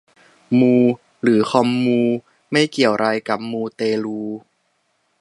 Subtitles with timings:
[0.59, 0.75] มู
[1.21, 2.01] หรือคอมมู
[2.51, 4.21] ไม่เกี่ยวไรกับมูเตลู